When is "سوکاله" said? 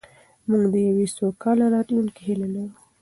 1.15-1.65